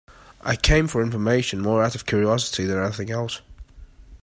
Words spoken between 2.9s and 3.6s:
else.